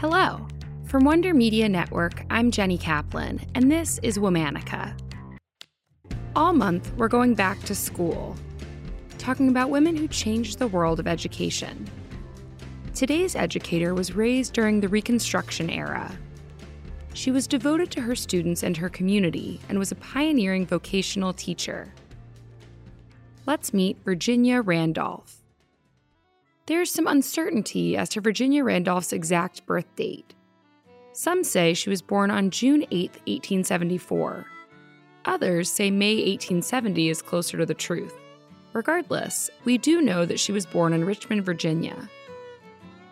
Hello. 0.00 0.48
From 0.86 1.04
Wonder 1.04 1.34
Media 1.34 1.68
Network, 1.68 2.24
I'm 2.30 2.50
Jenny 2.50 2.78
Kaplan, 2.78 3.38
and 3.54 3.70
this 3.70 4.00
is 4.02 4.16
Womannica. 4.16 4.98
All 6.34 6.54
month, 6.54 6.90
we're 6.96 7.06
going 7.06 7.34
back 7.34 7.62
to 7.64 7.74
school, 7.74 8.34
talking 9.18 9.50
about 9.50 9.68
women 9.68 9.94
who 9.94 10.08
changed 10.08 10.58
the 10.58 10.68
world 10.68 11.00
of 11.00 11.06
education. 11.06 11.86
Today's 12.94 13.36
educator 13.36 13.92
was 13.92 14.16
raised 14.16 14.54
during 14.54 14.80
the 14.80 14.88
Reconstruction 14.88 15.68
era. 15.68 16.10
She 17.12 17.30
was 17.30 17.46
devoted 17.46 17.90
to 17.90 18.00
her 18.00 18.16
students 18.16 18.62
and 18.62 18.78
her 18.78 18.88
community 18.88 19.60
and 19.68 19.78
was 19.78 19.92
a 19.92 19.96
pioneering 19.96 20.64
vocational 20.64 21.34
teacher. 21.34 21.92
Let's 23.44 23.74
meet 23.74 23.98
Virginia 24.02 24.62
Randolph. 24.62 25.39
There's 26.70 26.88
some 26.92 27.08
uncertainty 27.08 27.96
as 27.96 28.08
to 28.10 28.20
Virginia 28.20 28.62
Randolph's 28.62 29.12
exact 29.12 29.66
birth 29.66 29.92
date. 29.96 30.36
Some 31.10 31.42
say 31.42 31.74
she 31.74 31.90
was 31.90 32.00
born 32.00 32.30
on 32.30 32.50
June 32.50 32.82
8, 32.92 33.10
1874. 33.26 34.46
Others 35.24 35.68
say 35.68 35.90
May 35.90 36.14
1870 36.14 37.08
is 37.08 37.22
closer 37.22 37.58
to 37.58 37.66
the 37.66 37.74
truth. 37.74 38.14
Regardless, 38.72 39.50
we 39.64 39.78
do 39.78 40.00
know 40.00 40.24
that 40.24 40.38
she 40.38 40.52
was 40.52 40.64
born 40.64 40.92
in 40.92 41.04
Richmond, 41.04 41.44
Virginia. 41.44 42.08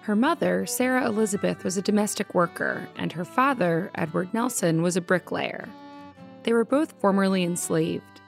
Her 0.02 0.14
mother, 0.14 0.64
Sarah 0.64 1.08
Elizabeth, 1.08 1.64
was 1.64 1.76
a 1.76 1.82
domestic 1.82 2.36
worker, 2.36 2.88
and 2.94 3.10
her 3.10 3.24
father, 3.24 3.90
Edward 3.96 4.32
Nelson, 4.32 4.82
was 4.82 4.96
a 4.96 5.00
bricklayer. 5.00 5.68
They 6.44 6.52
were 6.52 6.64
both 6.64 7.00
formerly 7.00 7.42
enslaved. 7.42 8.20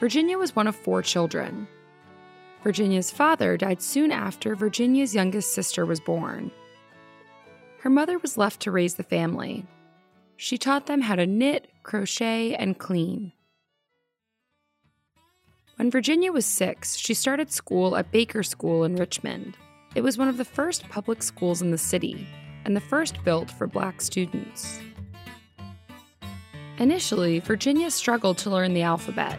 Virginia 0.00 0.38
was 0.38 0.56
one 0.56 0.66
of 0.66 0.74
four 0.74 1.02
children. 1.02 1.68
Virginia's 2.62 3.10
father 3.10 3.56
died 3.56 3.82
soon 3.82 4.12
after 4.12 4.54
Virginia's 4.54 5.14
youngest 5.14 5.52
sister 5.52 5.84
was 5.84 5.98
born. 5.98 6.50
Her 7.80 7.90
mother 7.90 8.18
was 8.18 8.38
left 8.38 8.60
to 8.60 8.70
raise 8.70 8.94
the 8.94 9.02
family. 9.02 9.66
She 10.36 10.56
taught 10.56 10.86
them 10.86 11.00
how 11.00 11.16
to 11.16 11.26
knit, 11.26 11.68
crochet, 11.82 12.54
and 12.54 12.78
clean. 12.78 13.32
When 15.76 15.90
Virginia 15.90 16.30
was 16.30 16.46
six, 16.46 16.96
she 16.96 17.14
started 17.14 17.50
school 17.50 17.96
at 17.96 18.12
Baker 18.12 18.44
School 18.44 18.84
in 18.84 18.94
Richmond. 18.94 19.56
It 19.96 20.02
was 20.02 20.16
one 20.16 20.28
of 20.28 20.36
the 20.36 20.44
first 20.44 20.88
public 20.88 21.24
schools 21.24 21.62
in 21.62 21.72
the 21.72 21.78
city, 21.78 22.28
and 22.64 22.76
the 22.76 22.80
first 22.80 23.24
built 23.24 23.50
for 23.50 23.66
black 23.66 24.00
students. 24.00 24.78
Initially, 26.78 27.40
Virginia 27.40 27.90
struggled 27.90 28.38
to 28.38 28.50
learn 28.50 28.74
the 28.74 28.82
alphabet 28.82 29.38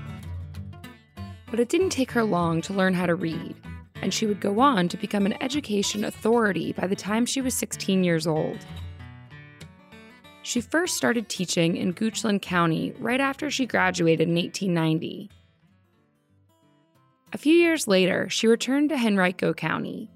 but 1.54 1.60
it 1.60 1.70
didn't 1.70 1.92
take 1.92 2.10
her 2.10 2.24
long 2.24 2.64
to 2.64 2.74
learn 2.74 2.96
how 2.96 3.06
to 3.06 3.14
read, 3.14 3.56
and 4.02 4.12
she 4.12 4.26
would 4.26 4.40
go 4.40 4.60
on 4.60 4.88
to 4.88 4.98
become 4.98 5.28
an 5.28 5.40
education 5.40 6.04
authority 6.04 6.74
by 6.74 6.88
the 6.88 6.96
time 6.96 7.28
she 7.28 7.42
was 7.42 7.54
16 7.54 8.04
years 8.04 8.26
old. 8.26 8.58
She 10.42 10.62
first 10.62 10.98
started 10.98 11.30
teaching 11.30 11.78
in 11.78 11.94
Goochland 11.94 12.42
County 12.42 12.92
right 12.98 13.20
after 13.20 13.52
she 13.52 13.68
graduated 13.68 14.30
in 14.30 14.34
1890. 14.34 15.30
A 17.34 17.38
few 17.38 17.54
years 17.54 17.88
later, 17.88 18.28
she 18.32 18.48
returned 18.48 18.90
to 18.90 18.96
Henrico 18.96 19.54
County. 19.54 20.10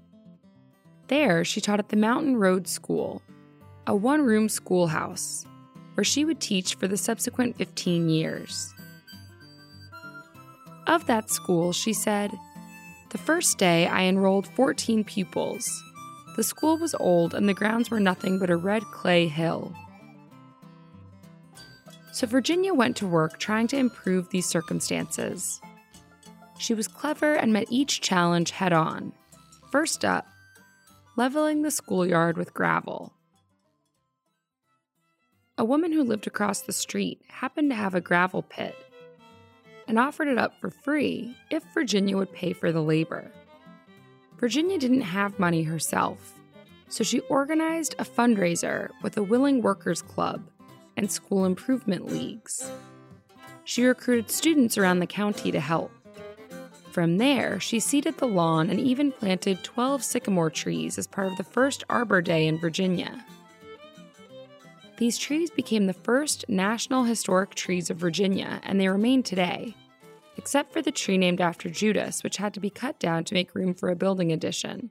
There, 1.06 1.44
she 1.44 1.60
taught 1.60 1.78
at 1.78 1.90
the 1.90 1.96
Mountain 1.96 2.38
Road 2.38 2.66
School, 2.66 3.22
a 3.86 3.94
one 3.94 4.22
room 4.22 4.48
schoolhouse, 4.48 5.46
where 5.94 6.02
she 6.02 6.24
would 6.24 6.40
teach 6.40 6.74
for 6.74 6.88
the 6.88 6.96
subsequent 6.96 7.56
15 7.56 8.08
years. 8.08 8.74
Of 10.88 11.04
that 11.04 11.30
school, 11.30 11.74
she 11.74 11.92
said, 11.92 12.32
The 13.10 13.18
first 13.18 13.58
day 13.58 13.86
I 13.86 14.04
enrolled 14.04 14.48
14 14.48 15.04
pupils. 15.04 15.84
The 16.34 16.42
school 16.42 16.78
was 16.78 16.94
old 16.94 17.34
and 17.34 17.46
the 17.46 17.54
grounds 17.54 17.90
were 17.90 18.00
nothing 18.00 18.38
but 18.38 18.48
a 18.48 18.56
red 18.56 18.82
clay 18.84 19.28
hill. 19.28 19.74
So 22.12 22.26
Virginia 22.26 22.72
went 22.72 22.96
to 22.96 23.06
work 23.06 23.38
trying 23.38 23.66
to 23.68 23.76
improve 23.76 24.30
these 24.30 24.46
circumstances. 24.46 25.60
She 26.58 26.72
was 26.72 26.88
clever 26.88 27.34
and 27.34 27.52
met 27.52 27.66
each 27.70 28.00
challenge 28.00 28.52
head 28.52 28.72
on. 28.72 29.12
First 29.70 30.06
up, 30.06 30.26
leveling 31.16 31.62
the 31.62 31.70
schoolyard 31.70 32.38
with 32.38 32.54
gravel. 32.54 33.12
A 35.58 35.64
woman 35.64 35.92
who 35.92 36.02
lived 36.02 36.26
across 36.26 36.62
the 36.62 36.72
street 36.72 37.20
happened 37.28 37.70
to 37.70 37.76
have 37.76 37.94
a 37.94 38.00
gravel 38.00 38.42
pit 38.42 38.74
and 39.88 39.98
offered 39.98 40.28
it 40.28 40.38
up 40.38 40.60
for 40.60 40.70
free 40.70 41.34
if 41.50 41.64
Virginia 41.74 42.16
would 42.16 42.32
pay 42.32 42.52
for 42.52 42.70
the 42.70 42.82
labor. 42.82 43.30
Virginia 44.38 44.78
didn't 44.78 45.00
have 45.00 45.38
money 45.38 45.64
herself, 45.64 46.38
so 46.88 47.02
she 47.02 47.20
organized 47.20 47.94
a 47.98 48.04
fundraiser 48.04 48.90
with 49.02 49.16
a 49.16 49.22
Willing 49.22 49.62
Workers 49.62 50.02
Club 50.02 50.48
and 50.96 51.10
school 51.10 51.44
improvement 51.44 52.06
leagues. 52.06 52.70
She 53.64 53.84
recruited 53.84 54.30
students 54.30 54.78
around 54.78 55.00
the 55.00 55.06
county 55.06 55.50
to 55.50 55.60
help. 55.60 55.90
From 56.92 57.18
there, 57.18 57.60
she 57.60 57.80
seeded 57.80 58.18
the 58.18 58.26
lawn 58.26 58.70
and 58.70 58.80
even 58.80 59.12
planted 59.12 59.62
12 59.62 60.02
sycamore 60.02 60.50
trees 60.50 60.98
as 60.98 61.06
part 61.06 61.28
of 61.28 61.36
the 61.36 61.44
first 61.44 61.84
Arbor 61.88 62.22
Day 62.22 62.46
in 62.46 62.58
Virginia. 62.58 63.24
These 64.98 65.16
trees 65.16 65.48
became 65.48 65.86
the 65.86 65.92
first 65.92 66.44
National 66.48 67.04
Historic 67.04 67.54
Trees 67.54 67.88
of 67.88 67.98
Virginia, 67.98 68.60
and 68.64 68.80
they 68.80 68.88
remain 68.88 69.22
today, 69.22 69.76
except 70.36 70.72
for 70.72 70.82
the 70.82 70.90
tree 70.90 71.16
named 71.16 71.40
after 71.40 71.70
Judas, 71.70 72.24
which 72.24 72.38
had 72.38 72.52
to 72.54 72.60
be 72.60 72.68
cut 72.68 72.98
down 72.98 73.22
to 73.24 73.34
make 73.34 73.54
room 73.54 73.74
for 73.74 73.90
a 73.90 73.96
building 73.96 74.32
addition. 74.32 74.90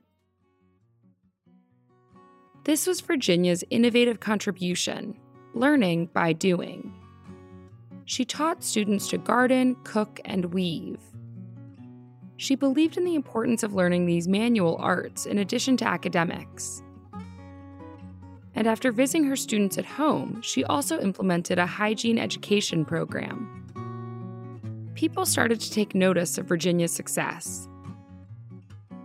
This 2.64 2.86
was 2.86 3.02
Virginia's 3.02 3.62
innovative 3.68 4.18
contribution 4.18 5.14
learning 5.52 6.06
by 6.14 6.32
doing. 6.32 6.94
She 8.06 8.24
taught 8.24 8.64
students 8.64 9.08
to 9.10 9.18
garden, 9.18 9.76
cook, 9.84 10.20
and 10.24 10.46
weave. 10.54 11.00
She 12.38 12.54
believed 12.54 12.96
in 12.96 13.04
the 13.04 13.14
importance 13.14 13.62
of 13.62 13.74
learning 13.74 14.06
these 14.06 14.26
manual 14.26 14.78
arts 14.78 15.26
in 15.26 15.36
addition 15.36 15.76
to 15.78 15.86
academics 15.86 16.82
and 18.58 18.66
after 18.66 18.90
visiting 18.90 19.22
her 19.22 19.36
students 19.36 19.78
at 19.78 19.84
home, 19.84 20.42
she 20.42 20.64
also 20.64 20.98
implemented 20.98 21.60
a 21.60 21.64
hygiene 21.64 22.18
education 22.18 22.84
program. 22.84 23.64
People 24.96 25.24
started 25.24 25.60
to 25.60 25.70
take 25.70 25.94
notice 25.94 26.38
of 26.38 26.46
Virginia's 26.46 26.90
success. 26.90 27.68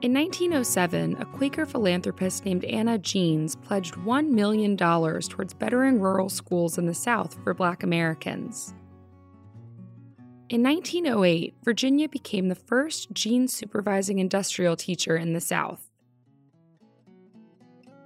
In 0.02 0.12
1907, 0.12 1.18
a 1.20 1.26
Quaker 1.26 1.68
philanthropist 1.68 2.46
named 2.46 2.66
Anna 2.66 2.98
Jeanes 2.98 3.56
pledged 3.62 3.94
$1 3.94 4.30
million 4.30 4.76
towards 4.76 5.54
bettering 5.54 6.00
rural 6.02 6.30
schools 6.30 6.80
in 6.80 6.88
the 6.88 6.96
South 6.96 7.38
for 7.44 7.54
Black 7.54 7.84
Americans. 7.84 8.74
In 10.50 10.64
1908, 10.64 11.54
Virginia 11.64 12.10
became 12.10 12.48
the 12.48 12.56
first 12.56 13.14
Jeanes 13.14 13.52
supervising 13.52 14.18
industrial 14.18 14.76
teacher 14.76 15.16
in 15.16 15.34
the 15.34 15.42
South. 15.42 15.93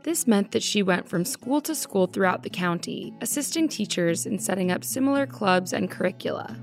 This 0.07 0.25
meant 0.25 0.53
that 0.53 0.63
she 0.63 0.81
went 0.81 1.09
from 1.09 1.25
school 1.25 1.59
to 1.59 1.75
school 1.75 2.07
throughout 2.07 2.43
the 2.43 2.49
county, 2.49 3.13
assisting 3.19 3.67
teachers 3.67 4.25
in 4.25 4.39
setting 4.39 4.71
up 4.71 4.85
similar 4.85 5.27
clubs 5.27 5.73
and 5.73 5.91
curricula. 5.91 6.55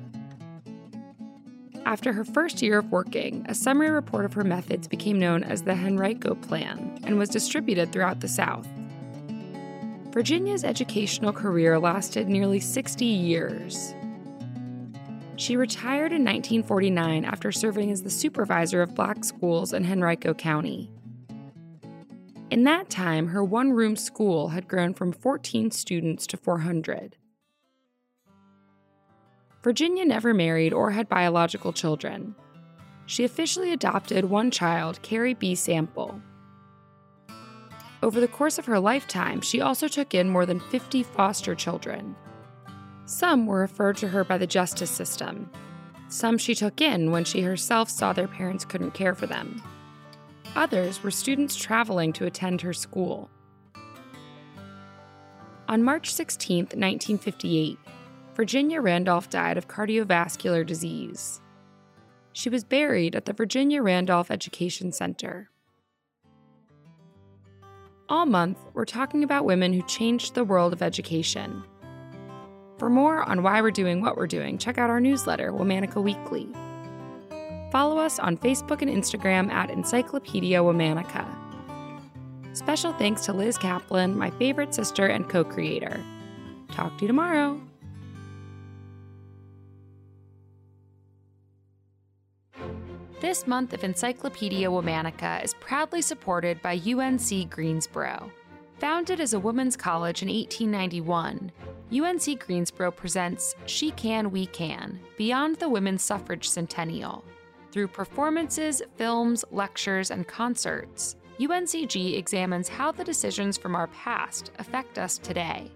After 1.84 2.14
her 2.14 2.24
first 2.24 2.62
year 2.62 2.78
of 2.78 2.90
working, 2.90 3.44
a 3.46 3.54
summary 3.54 3.90
report 3.90 4.24
of 4.24 4.32
her 4.32 4.44
methods 4.44 4.88
became 4.88 5.18
known 5.18 5.44
as 5.44 5.60
the 5.60 5.74
Henrico 5.74 6.36
Plan 6.36 6.98
and 7.04 7.18
was 7.18 7.28
distributed 7.28 7.92
throughout 7.92 8.20
the 8.20 8.28
South. 8.28 8.66
Virginia's 10.10 10.64
educational 10.64 11.34
career 11.34 11.78
lasted 11.78 12.30
nearly 12.30 12.60
60 12.60 13.04
years. 13.04 13.94
She 15.36 15.58
retired 15.58 16.12
in 16.12 16.24
1949 16.24 17.26
after 17.26 17.52
serving 17.52 17.90
as 17.90 18.04
the 18.04 18.08
supervisor 18.08 18.80
of 18.80 18.94
black 18.94 19.22
schools 19.22 19.74
in 19.74 19.84
Henrico 19.84 20.32
County. 20.32 20.88
In 22.54 22.62
that 22.62 22.88
time, 22.88 23.26
her 23.26 23.42
one 23.42 23.72
room 23.72 23.96
school 23.96 24.50
had 24.50 24.68
grown 24.68 24.94
from 24.94 25.10
14 25.10 25.72
students 25.72 26.24
to 26.28 26.36
400. 26.36 27.16
Virginia 29.64 30.04
never 30.04 30.32
married 30.32 30.72
or 30.72 30.92
had 30.92 31.08
biological 31.08 31.72
children. 31.72 32.36
She 33.06 33.24
officially 33.24 33.72
adopted 33.72 34.26
one 34.26 34.52
child, 34.52 35.02
Carrie 35.02 35.34
B. 35.34 35.56
Sample. 35.56 36.22
Over 38.04 38.20
the 38.20 38.28
course 38.28 38.56
of 38.56 38.66
her 38.66 38.78
lifetime, 38.78 39.40
she 39.40 39.60
also 39.60 39.88
took 39.88 40.14
in 40.14 40.30
more 40.30 40.46
than 40.46 40.60
50 40.60 41.02
foster 41.02 41.56
children. 41.56 42.14
Some 43.04 43.48
were 43.48 43.58
referred 43.58 43.96
to 43.96 44.08
her 44.10 44.22
by 44.22 44.38
the 44.38 44.46
justice 44.46 44.92
system. 44.92 45.50
Some 46.06 46.38
she 46.38 46.54
took 46.54 46.80
in 46.80 47.10
when 47.10 47.24
she 47.24 47.40
herself 47.40 47.90
saw 47.90 48.12
their 48.12 48.28
parents 48.28 48.64
couldn't 48.64 48.94
care 48.94 49.16
for 49.16 49.26
them. 49.26 49.60
Others 50.56 51.02
were 51.02 51.10
students 51.10 51.56
traveling 51.56 52.12
to 52.12 52.26
attend 52.26 52.60
her 52.60 52.72
school. 52.72 53.28
On 55.68 55.82
March 55.82 56.12
16, 56.12 56.58
1958, 56.58 57.78
Virginia 58.34 58.80
Randolph 58.80 59.30
died 59.30 59.56
of 59.56 59.66
cardiovascular 59.66 60.64
disease. 60.64 61.40
She 62.32 62.48
was 62.48 62.64
buried 62.64 63.16
at 63.16 63.24
the 63.24 63.32
Virginia 63.32 63.82
Randolph 63.82 64.30
Education 64.30 64.92
Center. 64.92 65.50
All 68.08 68.26
month, 68.26 68.58
we're 68.74 68.84
talking 68.84 69.24
about 69.24 69.44
women 69.44 69.72
who 69.72 69.82
changed 69.82 70.34
the 70.34 70.44
world 70.44 70.72
of 70.72 70.82
education. 70.82 71.64
For 72.78 72.90
more 72.90 73.22
on 73.22 73.42
why 73.42 73.60
we're 73.60 73.70
doing 73.70 74.02
what 74.02 74.16
we're 74.16 74.26
doing, 74.26 74.58
check 74.58 74.78
out 74.78 74.90
our 74.90 75.00
newsletter, 75.00 75.52
Womannica 75.52 76.02
Weekly. 76.02 76.48
Follow 77.74 77.98
us 77.98 78.20
on 78.20 78.36
Facebook 78.36 78.82
and 78.82 78.88
Instagram 78.88 79.50
at 79.50 79.68
Encyclopedia 79.68 80.60
Womannica. 80.60 81.26
Special 82.52 82.92
thanks 82.92 83.24
to 83.24 83.32
Liz 83.32 83.58
Kaplan, 83.58 84.16
my 84.16 84.30
favorite 84.30 84.72
sister 84.72 85.08
and 85.08 85.28
co 85.28 85.42
creator. 85.42 86.00
Talk 86.70 86.96
to 86.98 87.02
you 87.02 87.08
tomorrow. 87.08 87.60
This 93.20 93.44
month 93.48 93.72
of 93.72 93.82
Encyclopedia 93.82 94.68
Womannica 94.68 95.42
is 95.42 95.54
proudly 95.54 96.00
supported 96.00 96.62
by 96.62 96.80
UNC 96.80 97.50
Greensboro. 97.50 98.30
Founded 98.78 99.18
as 99.18 99.34
a 99.34 99.40
women's 99.40 99.76
college 99.76 100.22
in 100.22 100.28
1891, 100.28 101.50
UNC 101.92 102.38
Greensboro 102.46 102.92
presents 102.92 103.56
She 103.66 103.90
Can, 103.90 104.30
We 104.30 104.46
Can 104.46 105.00
Beyond 105.18 105.56
the 105.56 105.68
Women's 105.68 106.04
Suffrage 106.04 106.48
Centennial. 106.48 107.24
Through 107.74 107.88
performances, 107.88 108.80
films, 108.94 109.44
lectures, 109.50 110.12
and 110.12 110.28
concerts, 110.28 111.16
UNCG 111.40 112.16
examines 112.16 112.68
how 112.68 112.92
the 112.92 113.02
decisions 113.02 113.58
from 113.58 113.74
our 113.74 113.88
past 113.88 114.52
affect 114.60 114.96
us 114.96 115.18
today. 115.18 115.72